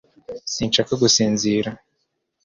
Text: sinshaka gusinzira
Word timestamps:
sinshaka 0.53 0.93
gusinzira 1.01 1.69